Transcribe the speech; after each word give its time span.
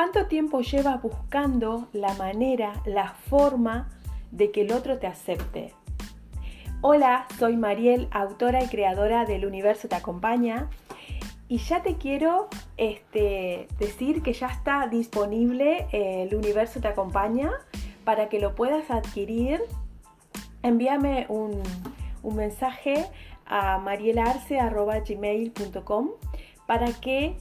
¿Cuánto 0.00 0.28
tiempo 0.28 0.62
llevas 0.62 1.02
buscando 1.02 1.90
la 1.92 2.14
manera, 2.14 2.72
la 2.86 3.12
forma 3.28 3.90
de 4.30 4.50
que 4.50 4.62
el 4.62 4.72
otro 4.72 4.98
te 4.98 5.06
acepte? 5.06 5.74
Hola, 6.80 7.26
soy 7.38 7.58
Mariel, 7.58 8.08
autora 8.10 8.64
y 8.64 8.68
creadora 8.68 9.26
del 9.26 9.44
Universo 9.44 9.88
Te 9.88 9.96
Acompaña. 9.96 10.70
Y 11.48 11.58
ya 11.58 11.82
te 11.82 11.96
quiero 11.96 12.48
este, 12.78 13.68
decir 13.78 14.22
que 14.22 14.32
ya 14.32 14.46
está 14.46 14.86
disponible 14.86 15.86
el 15.92 16.34
Universo 16.34 16.80
Te 16.80 16.88
Acompaña 16.88 17.52
para 18.02 18.30
que 18.30 18.40
lo 18.40 18.54
puedas 18.54 18.90
adquirir. 18.90 19.60
Envíame 20.62 21.26
un, 21.28 21.62
mensaje 22.22 23.04
a 23.44 23.76
marielarce.gmail.com 23.76 26.08
para 26.66 26.86
que 26.86 27.36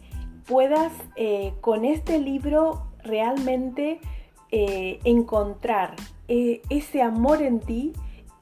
puedas 0.49 0.91
eh, 1.16 1.53
con 1.62 1.85
este 1.85 2.20
libro 2.20 2.88
realmente 3.03 4.02
eh, 4.52 4.99
encontrar 5.03 5.95
eh, 6.27 6.63
ese 6.71 7.03
amor 7.03 7.44
en 7.44 7.59
ti, 7.59 7.94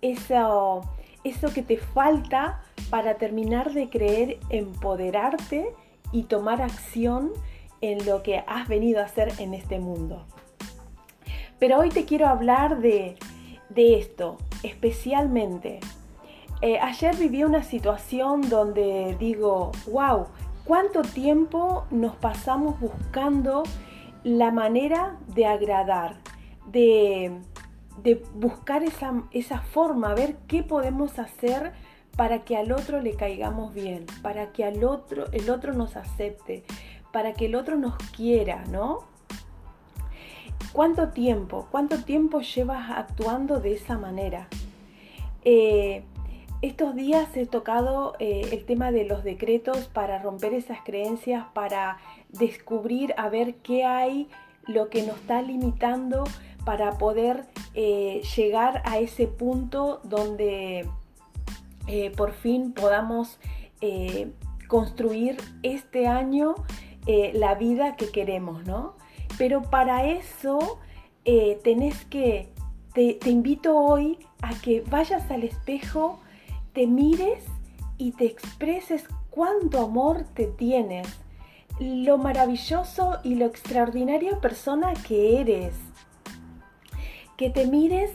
eso, 0.02 0.82
eso 1.26 1.54
que 1.54 1.62
te 1.62 1.76
falta 1.78 2.64
para 2.90 3.16
terminar 3.16 3.74
de 3.74 3.90
creer, 3.90 4.40
empoderarte 4.50 5.74
y 6.14 6.24
tomar 6.24 6.62
acción 6.62 7.34
en 7.82 8.06
lo 8.06 8.24
que 8.24 8.42
has 8.48 8.70
venido 8.70 9.02
a 9.02 9.04
hacer 9.04 9.34
en 9.40 9.54
este 9.54 9.80
mundo. 9.80 10.26
Pero 11.60 11.80
hoy 11.80 11.90
te 11.90 12.06
quiero 12.06 12.28
hablar 12.28 12.80
de, 12.80 13.18
esto, 13.76 14.38
especialmente. 14.64 15.82
ayer 16.82 17.16
viví 17.18 17.44
una 17.44 17.64
situación 17.64 18.50
donde 18.50 19.16
digo, 19.20 19.72
wow, 19.92 20.28
¿Cuánto 20.68 21.02
tiempo 21.02 21.86
nos 21.92 22.18
pasamos 22.18 22.78
buscando 22.82 23.64
la 24.26 24.52
manera 24.52 25.18
de 25.34 25.46
agradar, 25.46 26.18
de, 26.66 27.40
buscar 28.36 28.84
esa, 28.84 29.24
esa 29.32 29.62
forma, 29.62 30.14
ver 30.14 30.36
qué 30.50 30.64
podemos 30.64 31.20
hacer 31.20 31.72
para 32.18 32.44
que 32.44 32.58
al 32.58 32.74
otro 32.74 33.02
le 33.02 33.16
caigamos 33.16 33.74
bien, 33.74 34.08
para 34.22 34.52
que 34.52 34.66
al 34.66 34.84
otro, 34.84 35.32
el 35.32 35.50
otro 35.50 35.72
nos 35.72 35.96
acepte, 35.96 36.66
para 37.14 37.32
que 37.32 37.46
el 37.46 37.56
otro 37.56 37.78
nos 37.78 37.96
quiera, 38.12 38.66
¿no? 38.66 39.06
¿Cuánto 40.74 41.12
tiempo? 41.12 41.70
¿Cuánto 41.72 42.04
tiempo 42.04 42.42
llevas 42.42 42.92
actuando 42.92 43.62
de 43.62 43.76
esa 43.76 43.98
manera? 43.98 44.50
Eh, 45.46 46.04
estos 46.62 46.96
días 46.96 47.30
he 47.36 47.46
tocado 47.46 48.16
eh, 48.20 48.50
el 48.52 48.66
tema 48.66 48.92
de 48.92 49.06
los 49.06 49.24
decretos 49.24 49.88
para 49.88 50.20
romper 50.20 50.54
esas 50.54 50.80
creencias, 50.84 51.46
para 51.54 52.00
descubrir 52.30 53.14
a 53.18 53.30
ver 53.30 53.56
qué 53.56 53.86
hay, 53.86 54.28
lo 54.66 54.90
que 54.90 55.04
nos 55.04 55.18
está 55.18 55.42
limitando 55.42 56.26
para 56.66 56.98
poder 56.98 57.46
eh, 57.74 58.22
llegar 58.36 58.82
a 58.86 58.98
ese 58.98 59.28
punto 59.28 60.02
donde 60.04 60.90
eh, 61.88 62.12
por 62.18 62.34
fin 62.34 62.74
podamos 62.74 63.40
construir 64.68 65.38
este 65.62 66.08
año 66.08 66.56
la 67.06 67.54
vida 67.54 67.96
que 67.96 68.10
queremos, 68.10 68.66
¿no? 68.66 68.96
Pero 69.38 69.62
para 69.62 70.08
eso 70.08 70.80
tenés 71.64 72.04
que, 72.06 72.50
te 72.96 73.30
invito 73.30 73.78
hoy 73.78 74.18
a 74.42 74.60
que 74.62 74.82
vayas 74.82 75.30
al 75.30 75.44
espejo, 75.44 76.20
te 76.78 76.86
mires 76.86 77.44
y 77.98 78.12
te 78.12 78.26
expreses 78.26 79.04
cuánto 79.32 79.82
amor 79.82 80.26
te 80.36 80.46
tienes, 80.46 81.08
lo 81.80 82.20
maravilloso 82.20 83.18
y 83.24 83.34
lo 83.34 83.48
extraordinaria 83.48 84.40
persona 84.42 84.94
que 84.94 85.42
eres. 85.42 85.74
Que 87.36 87.50
te 87.50 87.66
mires 87.66 88.12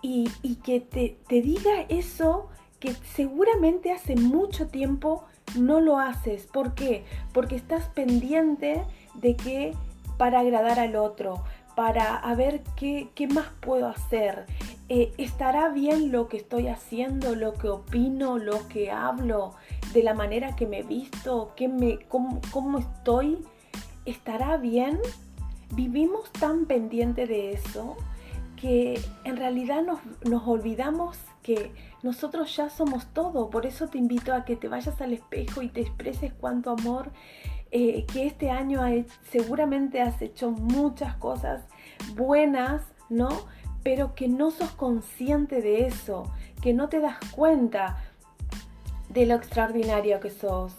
y, 0.00 0.30
que 0.64 0.80
te, 0.80 1.18
te 1.28 1.42
diga 1.42 1.82
eso 1.90 2.48
que 2.80 2.94
seguramente 3.14 3.92
hace 3.92 4.16
mucho 4.16 4.68
tiempo 4.68 5.24
no 5.54 5.80
lo 5.80 5.98
haces. 5.98 6.46
¿Por 6.46 6.74
qué? 6.74 7.04
Porque 7.34 7.56
estás 7.56 7.90
pendiente 7.90 8.82
de 9.12 9.36
que 9.36 9.74
para 10.16 10.40
agradar 10.40 10.80
al 10.80 10.96
otro, 10.96 11.44
para 11.76 12.20
ver 12.34 12.64
qué, 12.74 13.10
qué 13.14 13.28
más 13.28 13.46
puedo 13.60 13.86
hacer. 13.86 14.46
Eh, 14.88 15.12
¿estará 15.18 15.70
bien 15.70 16.12
lo 16.12 16.28
que 16.28 16.36
estoy 16.36 16.68
haciendo, 16.68 17.34
lo 17.34 17.54
que 17.54 17.68
opino, 17.68 18.38
lo 18.38 18.68
que 18.68 18.92
hablo, 18.92 19.54
de 19.92 20.04
la 20.04 20.14
manera 20.14 20.54
que 20.54 20.66
me 20.66 20.82
visto, 20.82 21.52
que 21.56 21.66
me, 21.66 21.98
cómo, 22.08 22.78
estoy? 22.78 23.44
¿Estará 24.04 24.58
bien? 24.58 25.00
Vivimos 25.72 26.30
tan 26.30 26.66
pendiente 26.66 27.26
de 27.26 27.52
eso 27.52 27.96
que 28.60 29.00
en 29.24 29.36
realidad 29.36 29.82
nos, 29.82 30.46
olvidamos 30.46 31.18
que 31.42 31.72
nosotros 32.04 32.54
ya 32.56 32.70
somos 32.70 33.06
todo. 33.12 33.50
Por 33.50 33.66
eso 33.66 33.88
te 33.88 33.98
invito 33.98 34.32
a 34.32 34.44
que 34.44 34.54
te 34.54 34.68
vayas 34.68 35.00
al 35.00 35.12
espejo 35.12 35.62
y 35.62 35.68
te 35.68 35.80
expreses 35.80 36.32
cuánto 36.32 36.70
amor, 36.70 37.10
eh, 37.78 38.06
que 38.10 38.26
este 38.26 38.50
año 38.50 38.80
seguramente 39.30 40.00
has 40.00 40.22
hecho 40.22 40.50
muchas 40.50 41.14
cosas 41.16 41.62
buenas, 42.14 42.82
¿no? 43.10 43.28
pero 43.82 44.14
que 44.14 44.28
no 44.28 44.50
sos 44.50 44.70
consciente 44.72 45.60
de 45.60 45.86
eso, 45.86 46.32
que 46.60 46.72
no 46.72 46.88
te 46.88 47.00
das 47.00 47.18
cuenta 47.30 47.98
de 49.10 49.26
lo 49.26 49.34
extraordinario 49.34 50.18
que 50.18 50.30
sos. 50.30 50.74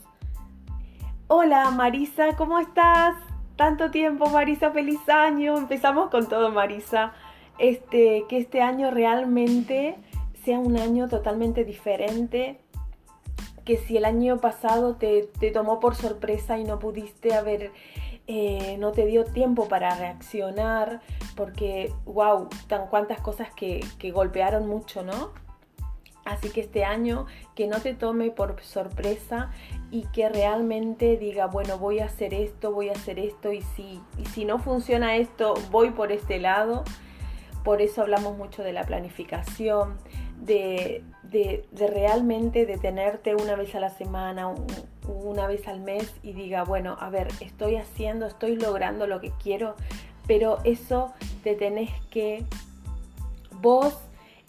Hola 1.27 1.69
Marisa, 1.69 2.35
¿cómo 2.35 2.59
estás? 2.59 3.15
Tanto 3.55 3.91
tiempo 3.91 4.29
Marisa, 4.29 4.71
feliz 4.71 5.07
año. 5.07 5.55
Empezamos 5.55 6.09
con 6.09 6.27
todo 6.27 6.51
Marisa. 6.51 7.13
Este, 7.59 8.25
que 8.27 8.39
este 8.39 8.61
año 8.61 8.91
realmente 8.91 9.95
sea 10.43 10.59
un 10.59 10.77
año 10.77 11.07
totalmente 11.07 11.63
diferente. 11.63 12.59
Que 13.67 13.75
si 13.75 13.97
el 13.97 14.05
año 14.05 14.39
pasado 14.39 14.95
te, 14.95 15.29
te 15.39 15.51
tomó 15.51 15.81
por 15.81 15.95
sorpresa 15.95 16.57
y 16.57 16.63
no 16.63 16.79
pudiste 16.79 17.33
haber 17.33 17.73
eh, 18.29 18.75
no 18.77 18.91
te 18.91 19.05
dio 19.05 19.23
tiempo 19.23 19.69
para 19.69 19.95
reaccionar, 19.95 20.99
porque, 21.37 21.93
wow, 22.03 22.49
tan 22.67 22.87
cuantas 22.87 23.21
cosas 23.21 23.47
que, 23.55 23.79
golpearon 24.11 24.67
mucho, 24.67 25.01
¿no? 25.01 25.31
Así 26.25 26.49
que 26.49 26.59
este 26.59 26.83
año 26.83 27.25
que 27.55 27.67
no 27.67 27.79
te 27.79 27.93
tome 27.93 28.31
por 28.31 28.61
sorpresa 28.61 29.49
y 29.91 30.07
que 30.07 30.27
realmente 30.27 31.15
diga, 31.15 31.47
bueno, 31.47 31.77
voy 31.77 31.99
a 31.99 32.05
hacer 32.05 32.33
esto, 32.33 32.73
voy 32.73 32.89
a 32.89 32.91
hacer 32.91 33.17
esto 33.17 33.53
y 33.53 33.61
si, 33.61 34.01
y 34.17 34.25
si 34.25 34.43
no 34.43 34.59
funciona 34.59 35.15
esto, 35.15 35.53
voy 35.71 35.91
por 35.91 36.11
este 36.11 36.37
lado. 36.37 36.83
Por 37.63 37.81
eso 37.81 38.01
hablamos 38.01 38.37
mucho 38.37 38.61
de 38.61 38.73
la 38.73 38.83
planificación, 38.83 39.95
de, 40.41 41.03
de, 41.23 41.65
realmente 41.87 42.65
detenerte 42.65 43.35
una 43.35 43.55
vez 43.55 43.73
a 43.75 43.79
la 43.79 43.89
semana, 43.89 44.53
una 45.07 45.47
vez 45.47 45.67
al 45.67 45.79
mes 45.79 46.13
y 46.23 46.33
diga, 46.33 46.63
bueno, 46.63 46.97
a 46.99 47.09
ver, 47.09 47.27
estoy 47.39 47.75
haciendo, 47.77 48.27
estoy 48.27 48.55
logrando 48.55 49.07
lo 49.07 49.19
que 49.19 49.31
quiero, 49.41 49.75
pero 50.27 50.59
eso 50.63 51.13
te 51.43 51.55
tenés 51.55 51.91
que 52.09 52.45
vos 53.61 53.97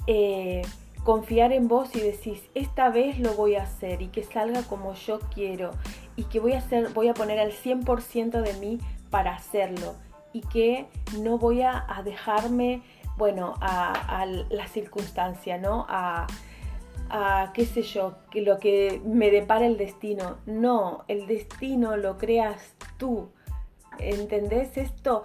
eh, 0.07 0.63
confiar 1.05 1.53
en 1.53 1.69
vos 1.69 1.95
y 1.95 2.01
decís, 2.01 2.43
esta 2.55 2.91
vez 2.91 3.19
lo 3.19 3.35
voy 3.35 3.55
a 3.55 3.63
hacer 3.63 4.03
y 4.03 4.09
que 4.09 4.23
salga 4.23 4.63
como 4.63 4.95
yo 4.95 5.21
quiero 5.35 5.71
y 6.17 6.25
que 6.25 6.41
voy 6.41 6.53
a 6.53 6.59
hacer, 6.59 6.93
voy 6.93 7.09
a 7.09 7.15
poner 7.15 7.39
al 7.39 7.53
100% 7.53 8.43
de 8.43 8.53
mí 8.55 8.79
para 9.11 9.35
hacerlo 9.35 9.95
y 10.33 10.43
que 10.43 10.87
no 11.21 11.39
voy 11.39 11.63
a 11.63 11.85
dejarme 12.05 12.83
bueno, 13.19 13.55
a, 13.61 14.25
la 14.49 14.69
circunstancia, 14.69 15.59
¿no? 15.59 15.85
A, 15.89 16.27
qué 17.53 17.67
sé 17.67 17.83
yo, 17.83 18.19
lo 18.35 18.59
que 18.59 19.01
me 19.05 19.31
depara 19.31 19.67
el 19.67 19.77
destino. 19.77 20.37
No, 20.47 21.05
el 21.09 21.27
destino 21.27 21.97
lo 21.97 22.17
creas 22.17 22.75
tú. 22.97 23.31
¿Entendés 23.99 24.77
esto? 24.77 25.25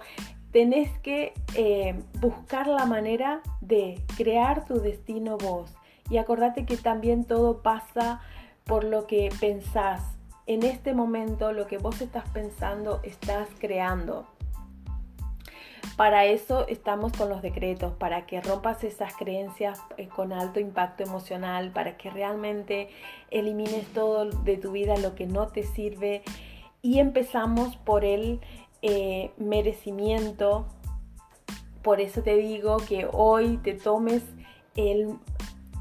Tenés 0.50 0.90
que 1.00 1.34
eh, 1.54 1.94
buscar 2.20 2.66
la 2.66 2.86
manera 2.86 3.42
de 3.60 4.02
crear 4.16 4.64
tu 4.64 4.80
destino 4.80 5.38
vos. 5.38 5.74
Y 6.10 6.16
acordate 6.18 6.66
que 6.66 6.76
también 6.76 7.24
todo 7.24 7.62
pasa 7.62 8.20
por 8.64 8.84
lo 8.84 9.06
que 9.06 9.30
pensás. 9.40 10.02
En 10.46 10.62
este 10.62 10.94
momento 10.94 11.52
lo 11.52 11.66
que 11.66 11.78
vos 11.78 12.00
estás 12.00 12.28
pensando 12.30 13.00
estás 13.02 13.48
creando. 13.58 14.26
Para 15.96 16.24
eso 16.24 16.66
estamos 16.66 17.12
con 17.12 17.28
los 17.28 17.40
decretos, 17.40 17.92
para 17.92 18.26
que 18.26 18.40
rompas 18.40 18.82
esas 18.82 19.14
creencias 19.14 19.80
eh, 19.96 20.08
con 20.08 20.32
alto 20.32 20.58
impacto 20.58 21.04
emocional, 21.04 21.70
para 21.70 21.96
que 21.96 22.10
realmente 22.10 22.88
elimines 23.30 23.86
todo 23.92 24.24
de 24.24 24.56
tu 24.56 24.72
vida 24.72 24.96
lo 24.96 25.14
que 25.14 25.26
no 25.26 25.46
te 25.46 25.62
sirve. 25.62 26.24
Y 26.82 26.98
empezamos 26.98 27.76
por 27.76 28.04
el 28.04 28.40
eh, 28.82 29.30
merecimiento. 29.36 30.66
Por 31.82 32.00
eso 32.00 32.22
te 32.22 32.36
digo 32.36 32.78
que 32.78 33.08
hoy 33.12 33.58
te 33.58 33.74
tomes 33.74 34.22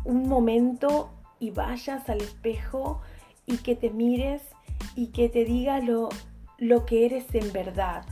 un 0.06 0.30
momento 0.30 1.10
y 1.40 1.50
vayas 1.50 2.08
al 2.08 2.22
espejo 2.22 3.02
y 3.48 3.58
que 3.58 3.76
te 3.76 3.90
mires 3.90 4.44
y 4.96 5.08
que 5.08 5.28
te 5.30 5.44
diga 5.44 5.80
lo, 5.80 6.10
lo 6.60 6.86
que 6.86 7.08
eres 7.08 7.34
en 7.34 7.52
verdad 7.52 8.06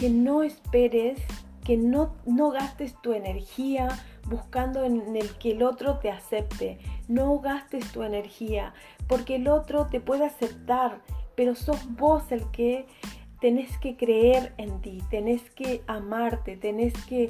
que 0.00 0.08
no 0.08 0.42
esperes, 0.42 1.20
que 1.62 1.76
no, 1.76 2.14
no 2.24 2.50
gastes 2.50 2.94
tu 3.02 3.12
energía 3.12 3.88
buscando 4.26 4.82
en 4.82 5.14
el 5.14 5.28
que 5.36 5.50
el 5.50 5.62
otro 5.62 5.98
te 5.98 6.10
acepte. 6.10 6.78
No 7.06 7.38
gastes 7.40 7.92
tu 7.92 8.02
energía, 8.02 8.72
porque 9.06 9.36
el 9.36 9.46
otro 9.46 9.88
te 9.88 10.00
puede 10.00 10.24
aceptar, 10.24 11.02
pero 11.34 11.54
sos 11.54 11.86
vos 11.96 12.32
el 12.32 12.50
que 12.50 12.86
tenés 13.42 13.76
que 13.76 13.98
creer 13.98 14.54
en 14.56 14.80
ti, 14.80 15.02
tenés 15.10 15.42
que 15.50 15.82
amarte, 15.86 16.56
tenés 16.56 16.94
que 17.04 17.28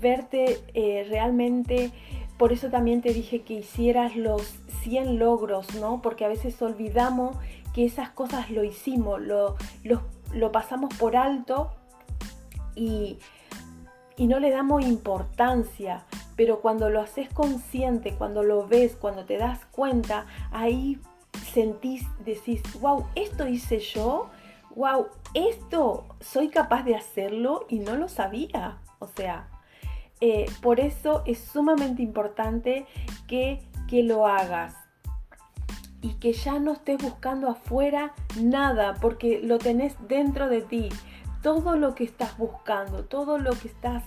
verte 0.00 0.60
eh, 0.74 1.04
realmente. 1.08 1.90
Por 2.38 2.52
eso 2.52 2.70
también 2.70 3.02
te 3.02 3.12
dije 3.12 3.42
que 3.42 3.54
hicieras 3.54 4.14
los 4.14 4.42
100 4.84 5.18
logros, 5.18 5.74
¿no? 5.74 6.00
Porque 6.02 6.24
a 6.24 6.28
veces 6.28 6.62
olvidamos 6.62 7.36
que 7.74 7.84
esas 7.84 8.10
cosas 8.10 8.48
lo 8.50 8.62
hicimos, 8.62 9.20
lo, 9.20 9.56
lo, 9.82 10.52
pasamos 10.52 10.94
por 10.94 11.16
alto 11.16 11.72
y, 12.74 13.18
no 14.18 14.38
le 14.38 14.50
damos 14.50 14.84
importancia. 14.84 16.04
Pero 16.36 16.60
cuando 16.60 16.88
lo 16.88 17.00
haces 17.00 17.28
consciente, 17.28 18.14
cuando 18.16 18.42
lo 18.42 18.66
ves, 18.66 18.96
cuando 18.96 19.24
te 19.24 19.36
das 19.36 19.66
cuenta, 19.66 20.26
ahí 20.50 20.98
sentís, 21.52 22.06
decís, 22.24 22.62
wow, 22.80 23.06
esto 23.14 23.46
hice 23.46 23.80
yo, 23.80 24.30
wow, 24.74 25.08
esto 25.34 26.06
soy 26.20 26.48
capaz 26.48 26.84
de 26.84 26.94
hacerlo 26.94 27.66
y 27.68 27.80
no 27.80 27.96
lo 27.96 28.08
sabía. 28.08 28.78
O 28.98 29.08
sea, 29.08 29.48
eh, 30.20 30.46
por 30.62 30.78
eso 30.80 31.22
es 31.26 31.38
sumamente 31.38 32.02
importante 32.02 32.86
que, 33.26 33.60
que 33.88 34.02
lo 34.02 34.26
hagas 34.26 34.76
y 36.02 36.14
que 36.14 36.32
ya 36.32 36.58
no 36.58 36.72
estés 36.72 37.02
buscando 37.02 37.48
afuera 37.48 38.12
nada 38.40 38.94
porque 39.00 39.40
lo 39.42 39.58
tenés 39.58 39.94
dentro 40.08 40.48
de 40.48 40.60
ti. 40.60 40.88
Todo 41.42 41.76
lo 41.76 41.94
que 41.94 42.04
estás 42.04 42.38
buscando, 42.38 43.04
todo 43.04 43.38
lo 43.38 43.52
que 43.52 43.68
estás 43.68 44.04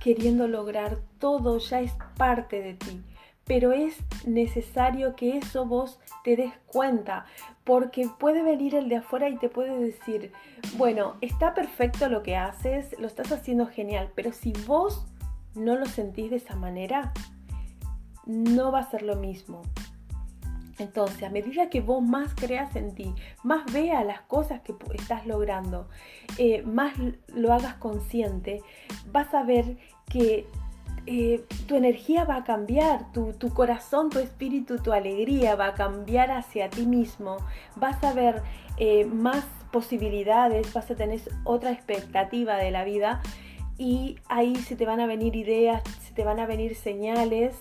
queriendo 0.00 0.48
lograr, 0.48 0.98
todo 1.18 1.58
ya 1.58 1.80
es 1.80 1.92
parte 2.16 2.62
de 2.62 2.74
ti 2.74 3.02
pero 3.50 3.72
es 3.72 3.96
necesario 4.24 5.16
que 5.16 5.38
eso 5.38 5.66
vos 5.66 5.98
te 6.22 6.36
des 6.36 6.52
cuenta, 6.66 7.26
porque 7.64 8.08
puede 8.08 8.44
venir 8.44 8.76
el 8.76 8.88
de 8.88 8.98
afuera 8.98 9.28
y 9.28 9.38
te 9.38 9.48
puede 9.48 9.76
decir, 9.76 10.30
bueno, 10.76 11.16
está 11.20 11.52
perfecto 11.52 12.08
lo 12.08 12.22
que 12.22 12.36
haces, 12.36 12.94
lo 13.00 13.08
estás 13.08 13.32
haciendo 13.32 13.66
genial, 13.66 14.12
pero 14.14 14.32
si 14.32 14.52
vos 14.68 15.04
no 15.56 15.74
lo 15.74 15.86
sentís 15.86 16.30
de 16.30 16.36
esa 16.36 16.54
manera, 16.54 17.12
no 18.24 18.70
va 18.70 18.78
a 18.78 18.90
ser 18.92 19.02
lo 19.02 19.16
mismo. 19.16 19.62
Entonces, 20.80 21.22
a 21.22 21.28
medida 21.28 21.68
que 21.68 21.82
vos 21.82 22.02
más 22.02 22.34
creas 22.34 22.74
en 22.74 22.94
ti, 22.94 23.14
más 23.44 23.70
veas 23.70 24.04
las 24.04 24.22
cosas 24.22 24.62
que 24.62 24.74
estás 24.94 25.26
logrando, 25.26 25.88
eh, 26.38 26.62
más 26.62 26.94
lo 27.34 27.52
hagas 27.52 27.74
consciente, 27.74 28.62
vas 29.12 29.34
a 29.34 29.42
ver 29.42 29.76
que 30.08 30.46
eh, 31.06 31.44
tu 31.66 31.76
energía 31.76 32.24
va 32.24 32.36
a 32.36 32.44
cambiar, 32.44 33.12
tu, 33.12 33.34
corazón, 33.52 34.08
tu 34.08 34.18
espíritu, 34.18 34.78
tu 34.78 34.92
alegría 34.92 35.54
va 35.54 35.66
a 35.66 35.74
cambiar 35.74 36.30
hacia 36.30 36.70
ti 36.70 36.86
mismo, 36.86 37.36
vas 37.76 38.02
a 38.02 38.14
ver 38.14 38.42
eh, 38.78 39.04
más 39.04 39.44
posibilidades, 39.70 40.72
vas 40.72 40.90
a 40.90 40.94
tener 40.94 41.20
otra 41.44 41.72
expectativa 41.72 42.56
de 42.56 42.70
la 42.70 42.84
vida 42.84 43.20
y 43.76 44.16
ahí 44.28 44.56
se 44.56 44.76
te 44.76 44.86
van 44.86 45.00
a 45.00 45.06
venir 45.06 45.36
ideas, 45.36 45.82
se 46.00 46.14
te 46.14 46.24
van 46.24 46.38
a 46.38 46.46
venir 46.46 46.74
señales, 46.74 47.54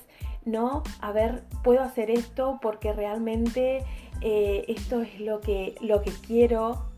¿no? 0.51 0.84
A 1.01 1.12
ver, 1.12 1.44
puedo 1.63 1.81
hacer 1.81 2.12
esto 2.12 2.60
porque 2.62 2.94
realmente 2.94 3.84
eh, 4.22 4.66
esto 4.68 5.01
es 5.01 5.19
lo 5.19 5.40
que, 5.42 5.75
lo 5.81 6.01
que 6.01 6.12
quiero 6.12 6.90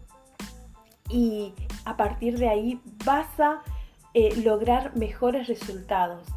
y 1.09 1.53
a 1.85 1.97
partir 1.97 2.37
de 2.37 2.49
ahí 2.49 2.81
vas 3.05 3.39
a 3.39 3.61
eh, 4.13 4.35
lograr 4.43 4.95
mejores 4.95 5.47
resultados. 5.47 6.27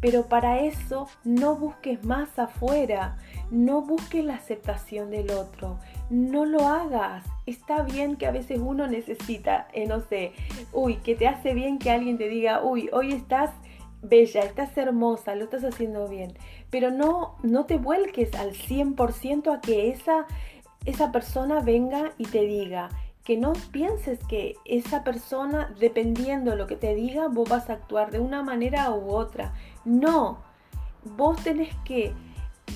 Pero 0.00 0.26
para 0.26 0.60
eso 0.60 1.08
no 1.24 1.56
busques 1.56 2.04
más 2.04 2.38
afuera, 2.38 3.16
no 3.50 3.80
busques 3.80 4.22
la 4.24 4.34
aceptación 4.34 5.10
del 5.10 5.30
otro, 5.30 5.78
no 6.10 6.44
lo 6.44 6.68
hagas. 6.68 7.24
Está 7.46 7.82
bien 7.82 8.16
que 8.16 8.26
a 8.26 8.30
veces 8.30 8.58
uno 8.62 8.86
necesita, 8.88 9.68
eh, 9.72 9.86
no 9.86 10.00
sé, 10.00 10.32
uy, 10.72 10.96
que 10.96 11.14
te 11.14 11.26
hace 11.26 11.54
bien 11.54 11.78
que 11.78 11.90
alguien 11.90 12.18
te 12.18 12.28
diga, 12.28 12.62
uy, 12.62 12.90
hoy 12.92 13.12
estás 13.12 13.50
bella, 14.02 14.42
estás 14.42 14.76
hermosa, 14.76 15.34
lo 15.34 15.44
estás 15.44 15.64
haciendo 15.64 16.08
bien. 16.08 16.34
Pero 16.70 16.90
no, 16.90 17.36
no 17.42 17.64
te 17.64 17.78
vuelques 17.78 18.34
al 18.34 18.52
100% 18.52 19.54
a 19.54 19.60
que 19.60 19.90
esa, 19.90 20.26
esa 20.84 21.12
persona 21.12 21.60
venga 21.60 22.12
y 22.18 22.24
te 22.24 22.42
diga, 22.42 22.90
que 23.26 23.36
no 23.36 23.54
pienses 23.72 24.20
que 24.28 24.54
esa 24.64 25.02
persona, 25.02 25.74
dependiendo 25.80 26.52
de 26.52 26.56
lo 26.56 26.68
que 26.68 26.76
te 26.76 26.94
diga, 26.94 27.26
vos 27.26 27.48
vas 27.48 27.68
a 27.68 27.72
actuar 27.72 28.12
de 28.12 28.20
una 28.20 28.44
manera 28.44 28.92
u 28.92 29.10
otra. 29.10 29.52
No, 29.84 30.38
vos 31.16 31.42
tenés 31.42 31.74
que 31.84 32.14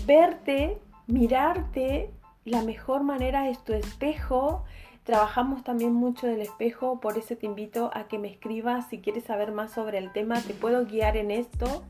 verte, 0.07 0.81
mirarte, 1.07 2.11
la 2.45 2.63
mejor 2.63 3.05
manera 3.05 3.49
es 3.49 3.63
tu 3.65 3.73
espejo. 3.75 4.65
Trabajamos 5.05 5.63
también 5.63 5.93
mucho 5.93 6.27
del 6.27 6.41
espejo, 6.41 7.01
por 7.01 7.17
eso 7.17 7.37
te 7.37 7.47
invito 7.47 7.93
a 7.95 8.09
que 8.09 8.19
me 8.19 8.29
escribas 8.29 8.89
si 8.89 8.99
quieres 8.99 9.25
saber 9.25 9.53
más 9.53 9.71
sobre 9.71 9.99
el 9.99 10.13
tema, 10.13 10.41
te 10.41 10.55
puedo 10.55 10.85
guiar 10.85 11.17
en 11.17 11.31
esto. 11.31 11.85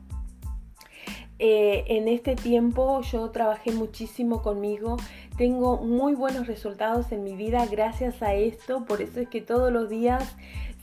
Eh, 1.43 1.97
en 1.97 2.07
este 2.07 2.35
tiempo 2.35 3.01
yo 3.01 3.31
trabajé 3.31 3.71
muchísimo 3.71 4.43
conmigo, 4.43 4.97
tengo 5.39 5.77
muy 5.77 6.13
buenos 6.13 6.45
resultados 6.45 7.11
en 7.11 7.23
mi 7.23 7.35
vida 7.35 7.65
gracias 7.65 8.21
a 8.21 8.35
esto, 8.35 8.85
por 8.85 9.01
eso 9.01 9.19
es 9.19 9.27
que 9.27 9.41
todos 9.41 9.71
los 9.73 9.89
días 9.89 10.35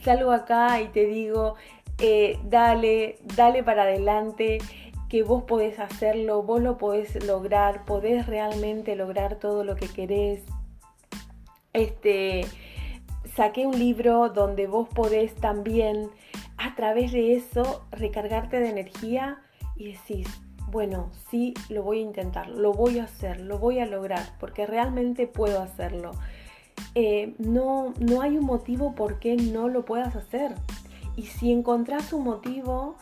salgo 0.03 0.33
acá 0.33 0.81
y 0.81 0.89
te 0.89 1.05
digo, 1.05 1.55
eh, 1.99 2.37
dale, 2.43 3.19
dale 3.37 3.63
para 3.63 3.83
adelante, 3.83 4.57
que 5.07 5.23
vos 5.23 5.43
podés 5.43 5.79
hacerlo, 5.79 6.43
vos 6.43 6.61
lo 6.61 6.77
podés 6.77 7.25
lograr, 7.25 7.85
podés 7.85 8.27
realmente 8.27 8.97
lograr 8.97 9.35
todo 9.35 9.63
lo 9.63 9.77
que 9.77 9.87
querés. 9.87 10.43
Este, 11.71 12.41
saqué 13.33 13.65
un 13.65 13.79
libro 13.79 14.27
donde 14.27 14.67
vos 14.67 14.89
podés 14.89 15.35
también 15.35 16.09
a 16.57 16.75
través 16.75 17.13
de 17.13 17.37
eso 17.37 17.85
recargarte 17.91 18.59
de 18.59 18.71
energía 18.71 19.41
y 19.77 19.93
decís, 19.93 20.27
bueno, 20.71 21.11
sí, 21.29 21.53
lo 21.69 21.83
voy 21.83 21.99
a 21.99 22.01
intentar, 22.01 22.49
lo 22.49 22.73
voy 22.73 22.99
a 22.99 23.05
hacer, 23.05 23.39
lo 23.39 23.57
voy 23.57 23.79
a 23.79 23.85
lograr, 23.85 24.23
porque 24.39 24.65
realmente 24.65 25.27
puedo 25.27 25.61
hacerlo. 25.61 26.11
Eh, 26.95 27.35
no, 27.37 27.93
no 27.99 28.21
hay 28.21 28.37
un 28.37 28.45
motivo 28.45 28.95
por 28.95 29.19
qué 29.19 29.35
no 29.35 29.67
lo 29.67 29.85
puedas 29.85 30.15
hacer. 30.15 30.55
Y 31.15 31.23
si 31.23 31.51
encontrás 31.51 32.13
un 32.13 32.23
motivo 32.23 32.95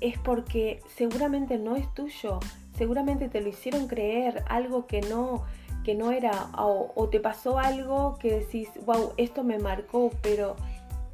es 0.00 0.18
porque 0.18 0.80
seguramente 0.96 1.58
no 1.58 1.76
es 1.76 1.92
tuyo, 1.94 2.40
seguramente 2.76 3.28
te 3.28 3.40
lo 3.40 3.48
hicieron 3.48 3.86
creer, 3.86 4.42
algo 4.48 4.86
que 4.86 5.02
no, 5.02 5.44
que 5.84 5.94
no 5.94 6.10
era, 6.10 6.50
o, 6.56 7.08
te 7.10 7.20
pasó 7.20 7.58
algo 7.58 8.16
que 8.18 8.40
decís, 8.40 8.68
wow, 8.86 9.12
esto 9.18 9.44
me 9.44 9.58
marcó, 9.58 10.10
pero 10.22 10.56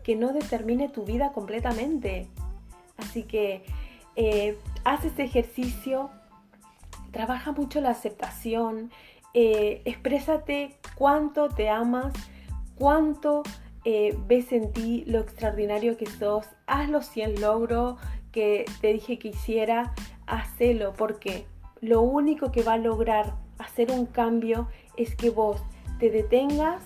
que 0.04 0.14
no 0.14 0.32
determine 0.32 0.88
tu 0.88 1.04
vida 1.04 1.32
completamente. 1.32 2.28
Así 2.96 3.24
que 3.24 3.64
eh, 4.14 4.56
haz 4.86 5.04
este 5.04 5.24
ejercicio, 5.24 6.10
trabaja 7.10 7.50
mucho 7.50 7.80
la 7.80 7.90
aceptación, 7.90 8.92
eh, 9.34 9.82
exprésate 9.84 10.78
cuánto 10.94 11.48
te 11.48 11.68
amas, 11.68 12.14
cuánto 12.76 13.42
eh, 13.84 14.16
ves 14.28 14.52
en 14.52 14.72
ti 14.72 15.02
lo 15.08 15.18
extraordinario 15.18 15.96
que 15.96 16.06
sos, 16.06 16.46
haz 16.68 16.88
los 16.88 17.06
100 17.06 17.40
logros 17.40 17.98
que 18.30 18.64
te 18.80 18.92
dije 18.92 19.18
que 19.18 19.28
hiciera, 19.28 19.92
hacelo 20.28 20.92
porque 20.92 21.46
lo 21.80 22.02
único 22.02 22.52
que 22.52 22.62
va 22.62 22.74
a 22.74 22.78
lograr 22.78 23.34
hacer 23.58 23.90
un 23.90 24.06
cambio 24.06 24.68
es 24.96 25.16
que 25.16 25.30
vos 25.30 25.64
te 25.98 26.10
detengas, 26.10 26.80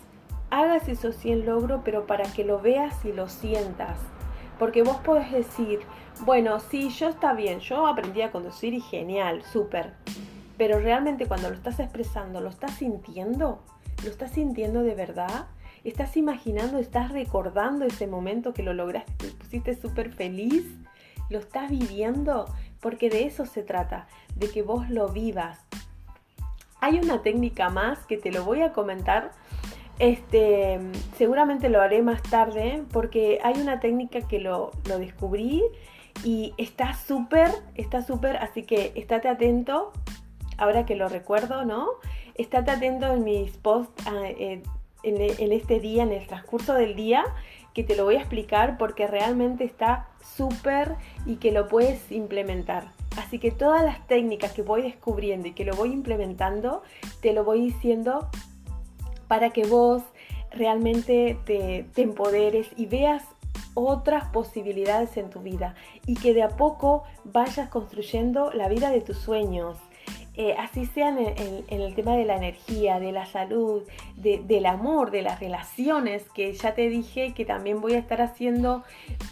hagas 0.48 0.88
esos 0.88 1.16
100 1.16 1.44
logros, 1.44 1.82
pero 1.84 2.06
para 2.06 2.24
que 2.32 2.44
lo 2.44 2.62
veas 2.62 3.04
y 3.04 3.12
lo 3.12 3.28
sientas. 3.28 3.98
Porque 4.58 4.82
vos 4.82 4.96
podés 4.98 5.30
decir, 5.32 5.80
bueno, 6.24 6.60
sí, 6.60 6.90
yo 6.90 7.08
está 7.08 7.32
bien, 7.32 7.60
yo 7.60 7.86
aprendí 7.86 8.22
a 8.22 8.30
conducir 8.30 8.74
y 8.74 8.80
genial, 8.80 9.42
súper. 9.42 9.94
Pero 10.56 10.78
realmente 10.78 11.26
cuando 11.26 11.48
lo 11.48 11.56
estás 11.56 11.80
expresando, 11.80 12.40
¿lo 12.40 12.50
estás 12.50 12.72
sintiendo? 12.72 13.60
¿Lo 14.04 14.10
estás 14.10 14.32
sintiendo 14.32 14.82
de 14.82 14.94
verdad? 14.94 15.46
¿Estás 15.84 16.16
imaginando, 16.16 16.78
estás 16.78 17.10
recordando 17.10 17.86
ese 17.86 18.06
momento 18.06 18.52
que 18.52 18.62
lo 18.62 18.74
lograste, 18.74 19.12
te 19.16 19.28
pusiste 19.28 19.74
súper 19.74 20.12
feliz? 20.12 20.66
¿Lo 21.30 21.38
estás 21.38 21.70
viviendo? 21.70 22.46
Porque 22.80 23.08
de 23.08 23.24
eso 23.24 23.46
se 23.46 23.62
trata, 23.62 24.06
de 24.34 24.50
que 24.50 24.62
vos 24.62 24.90
lo 24.90 25.08
vivas. 25.08 25.58
Hay 26.80 26.98
una 26.98 27.22
técnica 27.22 27.70
más 27.70 28.06
que 28.06 28.16
te 28.16 28.30
lo 28.30 28.44
voy 28.44 28.62
a 28.62 28.72
comentar 28.72 29.32
este, 30.00 30.80
seguramente 31.18 31.68
lo 31.68 31.82
haré 31.82 32.00
más 32.00 32.22
tarde 32.22 32.82
porque 32.90 33.38
hay 33.44 33.60
una 33.60 33.80
técnica 33.80 34.26
que 34.26 34.40
lo, 34.40 34.70
descubrí 34.84 35.62
y 36.24 36.54
está 36.58 36.94
súper, 36.94 37.50
está 37.74 38.02
súper, 38.02 38.36
así 38.36 38.62
que 38.62 38.92
estate 38.94 39.28
atento, 39.28 39.92
ahora 40.58 40.86
que 40.86 40.94
lo 40.94 41.08
recuerdo, 41.08 41.64
¿no? 41.64 41.88
Estate 42.34 42.70
atento 42.70 43.12
en 43.12 43.24
mis 43.24 43.56
posts 43.56 44.06
ah, 44.06 44.28
en, 44.28 44.62
este 45.52 45.80
día, 45.80 46.02
en 46.02 46.12
el 46.12 46.26
transcurso 46.26 46.74
del 46.74 46.94
día, 46.94 47.24
que 47.74 47.84
te 47.84 47.96
lo 47.96 48.04
voy 48.04 48.16
a 48.16 48.20
explicar 48.20 48.76
porque 48.76 49.06
realmente 49.06 49.64
está 49.64 50.08
súper 50.36 50.96
y 51.24 51.36
que 51.36 51.52
lo 51.52 51.68
puedes 51.68 52.10
implementar. 52.12 52.88
Así 53.16 53.38
que 53.38 53.50
todas 53.50 53.82
las 53.84 54.06
técnicas 54.06 54.52
que 54.52 54.62
voy 54.62 54.82
descubriendo 54.82 55.48
y 55.48 55.52
que 55.52 55.64
lo 55.64 55.74
voy 55.74 55.92
implementando, 55.92 56.82
te 57.20 57.32
lo 57.32 57.44
voy 57.44 57.60
diciendo 57.60 58.28
para 59.28 59.50
que 59.50 59.64
vos 59.64 60.02
realmente 60.50 61.38
te, 61.44 61.86
te 61.94 62.02
empoderes 62.02 62.68
y 62.76 62.86
veas 62.86 63.24
otras 63.74 64.28
posibilidades 64.28 65.16
en 65.16 65.30
tu 65.30 65.40
vida 65.40 65.74
y 66.06 66.14
que 66.14 66.34
de 66.34 66.42
a 66.42 66.48
poco 66.48 67.04
vayas 67.24 67.68
construyendo 67.68 68.50
la 68.52 68.68
vida 68.68 68.90
de 68.90 69.00
tus 69.00 69.18
sueños. 69.18 69.78
Eh, 70.34 70.54
así 70.58 70.86
sean 70.86 71.18
en, 71.18 71.64
el 71.68 71.94
tema 71.94 72.16
de 72.16 72.24
la 72.24 72.36
energía, 72.36 73.00
de 73.00 73.12
la 73.12 73.26
salud, 73.26 73.82
del 74.16 74.64
amor, 74.64 75.10
de 75.10 75.22
las 75.22 75.40
relaciones, 75.40 76.24
que 76.34 76.52
ya 76.52 76.74
te 76.74 76.88
dije 76.88 77.34
que 77.34 77.44
también 77.44 77.80
voy 77.80 77.94
a 77.94 77.98
estar 77.98 78.22
haciendo 78.22 78.84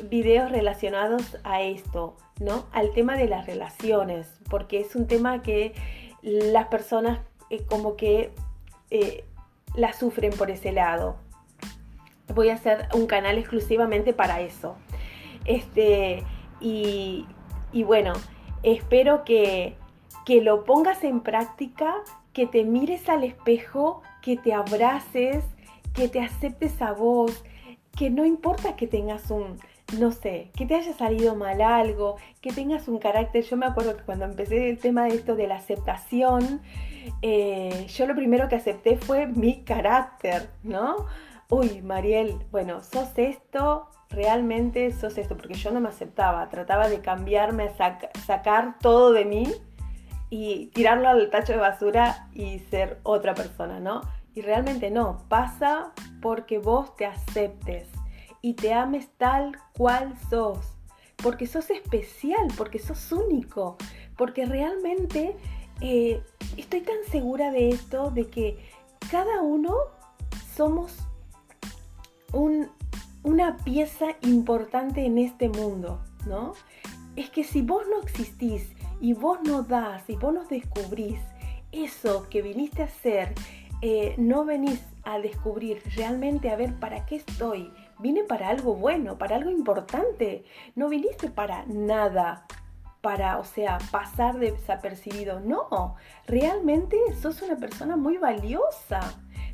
videos 0.04 0.50
relacionados 0.50 1.38
a 1.44 1.62
esto, 1.62 2.16
¿no? 2.40 2.66
Al 2.72 2.92
tema 2.92 3.16
de 3.16 3.28
las 3.28 3.46
relaciones, 3.46 4.40
porque 4.50 4.80
es 4.80 4.96
un 4.96 5.06
tema 5.06 5.40
que 5.40 5.72
las 6.20 6.66
personas 6.66 7.20
eh, 7.48 7.64
como 7.64 7.96
que 7.96 8.32
eh, 8.90 9.24
la 9.74 9.92
sufren 9.92 10.32
por 10.32 10.50
ese 10.50 10.72
lado. 10.72 11.16
Voy 12.34 12.50
a 12.50 12.54
hacer 12.54 12.88
un 12.94 13.06
canal 13.06 13.38
exclusivamente 13.38 14.12
para 14.12 14.40
eso. 14.40 14.76
Este, 15.44 16.24
y 16.60 17.24
bueno, 17.84 18.12
espero 18.62 19.24
que 19.24 19.76
que 20.28 20.42
lo 20.42 20.64
pongas 20.64 21.04
en 21.04 21.22
práctica, 21.22 21.94
que 22.34 22.46
te 22.46 22.62
mires 22.62 23.08
al 23.08 23.24
espejo, 23.24 24.02
que 24.20 24.36
te 24.36 24.52
abraces, 24.52 25.42
que 25.94 26.06
te 26.06 26.20
aceptes 26.20 26.82
a 26.82 26.92
vos, 26.92 27.42
que 27.96 28.10
no 28.10 28.26
importa 28.26 28.76
que 28.76 28.86
tengas 28.86 29.30
un, 29.30 29.58
no 29.98 30.12
sé, 30.12 30.50
que 30.54 30.66
te 30.66 30.74
haya 30.74 30.92
salido 30.92 31.34
mal 31.34 31.62
algo, 31.62 32.16
que 32.42 32.52
tengas 32.52 32.88
un 32.88 32.98
carácter. 32.98 33.42
Yo 33.42 33.56
me 33.56 33.64
acuerdo 33.64 33.96
que 33.96 34.02
cuando 34.02 34.26
empecé 34.26 34.68
el 34.68 34.76
tema 34.76 35.04
de 35.04 35.14
esto 35.14 35.34
de 35.34 35.46
la 35.46 35.56
aceptación, 35.56 36.60
eh, 37.22 37.86
yo 37.88 38.06
lo 38.06 38.14
primero 38.14 38.50
que 38.50 38.56
acepté 38.56 38.98
fue 38.98 39.28
mi 39.28 39.62
carácter, 39.62 40.50
¿no? 40.62 41.06
Uy, 41.50 41.80
Mariel, 41.80 42.44
bueno, 42.50 42.82
sos 42.82 43.08
esto, 43.16 43.88
realmente 44.10 44.92
sos 44.92 45.16
esto, 45.16 45.34
porque 45.34 45.54
yo 45.54 45.70
no 45.70 45.80
me 45.80 45.88
aceptaba, 45.88 46.46
trataba 46.50 46.90
de 46.90 47.00
cambiarme, 47.00 47.70
sacar 48.26 48.78
todo 48.80 49.12
de 49.12 49.24
mí 49.24 49.50
y 50.28 50.66
tirarlo 50.74 51.08
al 51.08 51.30
tacho 51.30 51.54
de 51.54 51.58
basura 51.58 52.28
y 52.34 52.58
ser 52.58 53.00
otra 53.02 53.34
persona, 53.34 53.80
¿no? 53.80 54.02
Y 54.34 54.42
realmente 54.42 54.90
no, 54.90 55.24
pasa 55.30 55.94
porque 56.20 56.58
vos 56.58 56.94
te 56.96 57.06
aceptes 57.06 57.88
y 58.42 58.52
te 58.52 58.74
ames 58.74 59.08
tal 59.16 59.56
cual 59.74 60.18
sos, 60.28 60.76
porque 61.16 61.46
sos 61.46 61.70
especial, 61.70 62.46
porque 62.58 62.78
sos 62.78 63.10
único, 63.10 63.78
porque 64.18 64.44
realmente 64.44 65.34
eh, 65.80 66.22
estoy 66.58 66.82
tan 66.82 67.02
segura 67.10 67.50
de 67.52 67.70
esto, 67.70 68.10
de 68.10 68.26
que 68.28 68.58
cada 69.10 69.40
uno 69.40 69.74
somos 70.54 71.07
una 72.32 73.56
pieza 73.64 74.06
importante 74.22 75.04
en 75.04 75.18
este 75.18 75.48
mundo, 75.48 76.00
¿no? 76.26 76.52
Es 77.16 77.30
que 77.30 77.44
si 77.44 77.62
vos 77.62 77.82
no 77.90 78.00
existís 78.02 78.72
y 79.00 79.12
vos 79.12 79.38
no 79.44 79.62
das 79.62 80.08
y 80.08 80.16
vos 80.16 80.32
no 80.32 80.44
descubrís 80.44 81.20
eso 81.72 82.28
que 82.28 82.42
viniste 82.42 82.82
a 82.82 82.86
hacer, 82.86 83.34
eh, 83.80 84.14
no 84.18 84.44
venís 84.44 84.80
a 85.04 85.18
descubrir 85.18 85.82
realmente 85.96 86.50
a 86.50 86.56
ver 86.56 86.74
para 86.74 87.06
qué 87.06 87.16
estoy. 87.16 87.72
Vine 87.98 88.24
para 88.24 88.48
algo 88.48 88.74
bueno, 88.74 89.18
para 89.18 89.36
algo 89.36 89.50
importante. 89.50 90.44
No 90.74 90.88
viniste 90.88 91.30
para 91.30 91.64
nada, 91.66 92.46
para, 93.00 93.38
o 93.38 93.44
sea, 93.44 93.78
pasar 93.90 94.38
desapercibido. 94.38 95.40
No, 95.40 95.96
realmente 96.26 96.96
sos 97.20 97.40
una 97.42 97.56
persona 97.56 97.96
muy 97.96 98.18
valiosa. 98.18 99.00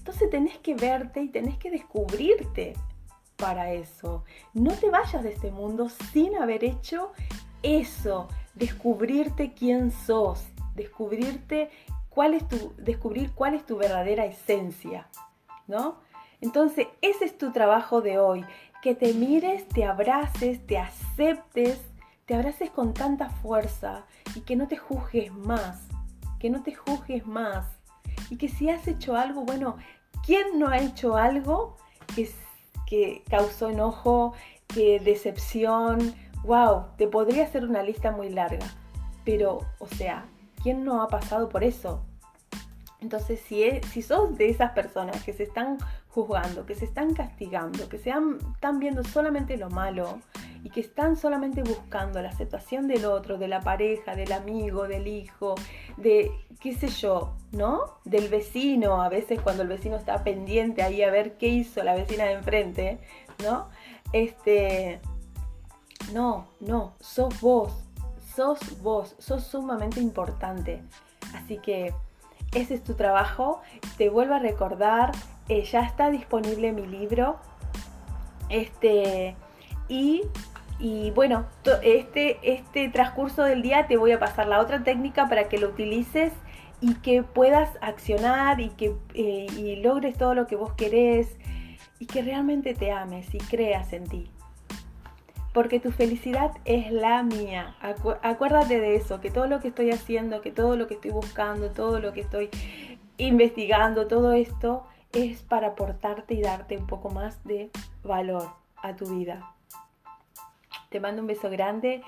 Entonces 0.05 0.29
tenés 0.29 0.59
que 0.59 0.75
verte 0.75 1.23
y 1.23 1.31
tenés 1.31 1.57
que 1.57 1.71
descubrirte 1.71 2.75
para 3.37 3.73
eso. 3.73 4.23
No 4.53 4.73
te 4.73 4.91
vayas 4.91 5.23
de 5.23 5.33
este 5.33 5.51
mundo 5.51 5.89
sin 5.89 6.37
haber 6.37 6.63
hecho 6.63 7.13
eso 7.63 8.29
descubrirte 8.53 9.55
quién 9.55 9.91
sos, 9.91 10.45
descubrirte 10.75 11.71
cuál 12.11 12.35
es 12.35 12.47
tu, 12.47 12.75
descubrir 12.77 13.33
cuál 13.33 13.55
es 13.55 13.65
tu 13.65 13.79
verdadera 13.79 14.27
esencia, 14.27 15.09
¿no? 15.67 15.97
Entonces, 16.43 16.87
ese 17.01 17.25
es 17.25 17.39
tu 17.39 17.51
trabajo 17.51 18.03
de 18.03 18.19
hoy, 18.19 18.45
que 18.83 18.95
te 18.95 19.15
mires, 19.15 19.67
te 19.69 19.87
abraces, 19.87 20.67
te 20.67 20.77
aceptes, 20.77 21.81
te 22.27 22.35
abraces 22.35 22.69
con 22.69 22.93
tanta 22.93 23.31
fuerza 23.31 24.05
y 24.35 24.43
que 24.43 24.55
no 24.55 24.69
te 24.69 24.77
juzgues 24.77 25.33
más, 25.33 25.89
que 26.39 26.51
no 26.51 26.63
te 26.63 26.75
juzgues 26.75 27.27
más 27.27 27.65
y 28.31 28.37
que 28.37 28.49
si 28.49 28.71
has 28.71 28.87
hecho 28.89 29.17
algo, 29.17 29.43
bueno, 29.43 29.77
¿quién 30.25 30.59
no 30.59 30.69
ha 30.69 30.79
hecho 30.79 31.17
algo 31.17 31.77
que, 32.15 32.31
que 32.87 33.23
causó 33.29 33.71
enojo, 33.71 34.35
que 34.67 35.01
decepción, 35.01 36.15
wow, 36.45 36.87
te 36.97 37.07
podría 37.09 37.45
hacer 37.45 37.65
una 37.65 37.83
lista 37.83 38.11
muy 38.11 38.29
larga, 38.29 38.67
pero, 39.25 39.61
o 39.79 39.87
sea, 39.87 40.27
¿quién 40.63 40.85
no 40.85 41.03
ha 41.03 41.09
pasado 41.09 41.49
por 41.49 41.65
eso? 41.65 42.05
Entonces, 43.01 43.41
si, 43.41 43.65
si 43.93 44.03
sos 44.03 44.37
de 44.39 44.49
esas 44.49 44.73
personas 44.73 45.23
que 45.23 45.33
se 45.33 45.43
están 45.43 45.79
juzgando, 46.09 46.65
que 46.65 46.75
se 46.75 46.87
están 46.87 47.13
castigando, 47.13 47.89
que 47.89 47.99
se 47.99 48.11
están 48.11 48.79
viendo 48.79 49.05
solamente 49.05 49.57
lo 49.57 49.69
malo 49.69 50.21
y 50.65 50.71
que 50.71 50.81
están 50.81 51.17
solamente 51.17 51.63
buscando 51.63 52.21
la 52.23 52.31
aceptación 52.31 52.89
del 52.89 53.05
otro, 53.05 53.37
de 53.37 53.49
la 53.49 53.61
pareja, 53.61 54.17
del 54.17 54.33
amigo, 54.33 54.89
del 54.89 55.07
hijo, 55.07 55.55
de 55.99 56.33
qué 56.59 56.75
sé 56.75 56.89
yo, 56.89 57.37
¿no? 57.53 57.99
Del 58.05 58.29
vecino, 58.31 59.03
a 59.03 59.11
veces 59.11 59.41
cuando 59.43 59.63
el 59.63 59.69
vecino 59.69 59.97
está 59.97 60.25
pendiente 60.25 60.83
ahí 60.83 61.03
a 61.03 61.11
ver 61.11 61.37
qué 61.37 61.49
hizo 61.49 61.85
la 61.85 61.95
vecina 61.95 62.25
de 62.25 62.33
enfrente, 62.33 62.99
¿no? 63.43 63.69
Este, 64.15 65.01
no, 66.15 66.49
no, 66.61 66.95
sos 66.99 67.39
vos, 67.43 67.85
sos 68.35 68.83
vos, 68.83 69.17
sos 69.19 69.45
sumamente 69.45 70.01
importante. 70.01 70.83
Así 71.35 71.59
que 71.59 71.93
ese 72.55 72.75
es 72.75 72.83
tu 72.83 72.95
trabajo. 72.95 73.61
Te 73.99 74.09
vuelvo 74.09 74.33
a 74.33 74.39
recordar, 74.39 75.13
eh, 75.49 75.63
ya 75.65 75.81
está 75.81 76.11
disponible 76.11 76.73
mi 76.73 76.87
libro. 76.87 77.37
Este, 78.49 79.37
y, 79.89 80.23
y 80.79 81.11
bueno, 81.13 81.47
este, 81.83 82.39
este 82.43 82.89
transcurso 82.89 83.43
del 83.43 83.63
día 83.63 83.87
te 83.87 83.97
voy 83.97 84.13
a 84.13 84.19
pasar 84.19 84.49
la 84.49 84.61
otra 84.61 84.83
técnica 84.83 85.29
para 85.29 85.49
que 85.49 85.59
lo 85.59 85.69
utilices 85.69 86.33
y 86.81 86.95
que 86.97 87.23
puedas 87.23 87.71
accionar 87.81 88.61
y 88.61 88.71
que 88.71 88.95
eh, 89.15 89.47
y 89.57 89.77
logres 89.77 90.19
todo 90.19 90.35
lo 90.35 90.47
que 90.47 90.57
vos 90.57 90.73
querés 90.73 91.37
y 91.99 92.07
que 92.07 92.23
realmente 92.23 92.75
te 92.75 92.91
ames 92.91 93.33
y 93.35 93.39
creas 93.39 93.93
en 93.93 94.05
ti 94.05 94.31
porque 95.55 95.79
tu 95.79 95.93
felicidad 95.93 96.51
es 96.65 96.91
la 96.91 97.23
mía. 97.23 97.77
acuérdate 98.23 98.81
de 98.81 98.97
eso, 98.97 99.21
que 99.21 99.31
todo 99.31 99.47
lo 99.47 99.61
que 99.61 99.69
estoy 99.69 99.93
haciendo, 99.93 100.41
que 100.43 100.51
todo 100.51 100.77
lo 100.77 100.89
que 100.89 100.95
estoy 100.95 101.13
buscando, 101.13 101.71
todo 101.71 102.01
lo 102.01 102.13
que 102.13 102.23
estoy 102.23 102.51
investigando, 103.19 104.09
todo 104.09 104.33
esto 104.33 104.85
es 105.13 105.43
para 105.43 105.69
aportarte 105.69 106.35
y 106.35 106.43
darte 106.43 106.77
un 106.77 106.89
poco 106.89 107.09
más 107.11 107.43
de 107.45 107.71
valor 108.03 108.49
a 108.83 108.97
tu 108.97 109.07
vida. 109.07 109.54
Te 110.95 111.01
mando 111.01 111.23
un 111.23 111.27
beso 111.27 111.51
grande 111.51 112.03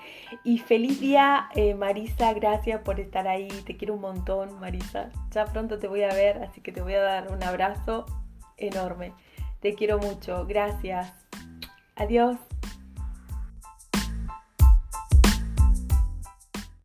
y 0.45 0.59
feliz 0.59 1.01
día, 1.01 1.49
eh, 1.55 1.73
Marisa. 1.73 2.31
Gracias 2.31 2.81
por 2.83 3.01
estar 3.01 3.27
ahí. 3.27 3.49
Te 3.65 3.75
quiero 3.75 3.95
un 3.95 3.99
montón, 3.99 4.61
Marisa. 4.61 5.09
Ya 5.31 5.43
pronto 5.43 5.77
te 5.77 5.89
voy 5.89 6.03
a 6.03 6.13
ver, 6.13 6.37
así 6.37 6.61
que 6.61 6.71
te 6.71 6.81
voy 6.81 6.93
a 6.93 7.01
dar 7.01 7.29
un 7.29 7.43
abrazo 7.43 8.05
enorme. 8.55 9.11
Te 9.59 9.75
quiero 9.75 9.99
mucho. 9.99 10.45
Gracias. 10.45 11.11
Adiós. 11.97 12.37